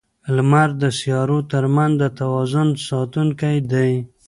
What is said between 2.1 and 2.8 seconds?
توازن